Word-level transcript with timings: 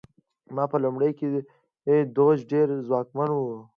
په 0.71 0.77
لومړیو 0.83 1.17
کې 1.19 1.27
دوج 2.17 2.37
ډېر 2.51 2.67
ځواکمن 2.87 3.29
و. 3.33 3.37